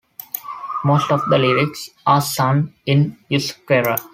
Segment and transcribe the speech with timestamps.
[0.83, 3.99] Most of the lyrics are sung in euskera.